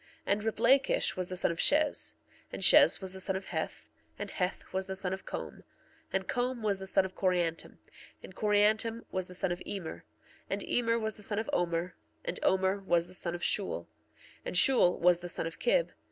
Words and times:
1:24 0.01 0.07
And 0.33 0.41
Riplakish 0.43 1.15
was 1.15 1.29
the 1.29 1.37
son 1.37 1.51
of 1.51 1.59
Shez. 1.59 1.85
1:25 2.15 2.15
And 2.53 2.61
Shez 2.63 3.01
was 3.01 3.13
the 3.13 3.19
son 3.21 3.35
of 3.35 3.45
Heth. 3.45 3.91
1:26 4.15 4.15
And 4.17 4.31
Heth 4.31 4.73
was 4.73 4.87
the 4.87 4.95
son 4.95 5.13
of 5.13 5.25
Com. 5.27 5.51
1:27 5.57 5.63
And 6.13 6.27
Com 6.27 6.63
was 6.63 6.79
the 6.79 6.87
son 6.87 7.05
of 7.05 7.13
Coriantum. 7.15 7.71
1:28 7.73 7.77
And 8.23 8.35
Coriantum 8.35 9.05
was 9.11 9.27
the 9.27 9.35
son 9.35 9.51
of 9.51 9.61
Emer. 9.63 9.97
1:29 10.49 10.49
And 10.49 10.63
Emer 10.69 10.97
was 10.97 11.15
the 11.17 11.21
son 11.23 11.37
of 11.37 11.49
Omer. 11.53 11.83
1:30 11.83 11.93
And 12.29 12.39
Omer 12.41 12.79
was 12.79 13.07
the 13.07 13.13
son 13.13 13.35
of 13.35 13.43
Shule. 13.43 13.87
1:31 13.87 13.87
And 14.45 14.57
Shule 14.57 14.99
was 14.99 15.19
the 15.19 15.29
son 15.29 15.45
of 15.45 15.59
Kib. 15.59 15.89